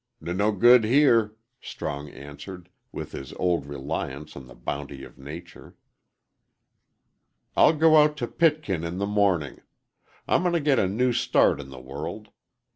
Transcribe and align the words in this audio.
"N 0.25 0.37
no 0.37 0.51
good 0.51 0.83
here," 0.83 1.35
Strong 1.61 2.09
answered, 2.09 2.69
with 2.91 3.11
his 3.11 3.33
old 3.33 3.67
reliance 3.67 4.35
on 4.35 4.47
the 4.47 4.55
bounty 4.55 5.03
of 5.03 5.19
nature. 5.19 5.75
"I'll 7.55 7.73
go 7.75 7.95
out 7.97 8.17
to 8.17 8.27
Pitkin 8.27 8.83
in 8.83 8.97
the 8.97 9.05
morning. 9.05 9.61
I'm 10.27 10.41
going 10.41 10.53
to 10.53 10.59
get 10.59 10.79
a 10.79 10.87
new 10.87 11.13
start 11.13 11.59
in 11.59 11.69
the 11.69 11.79
world. 11.79 12.29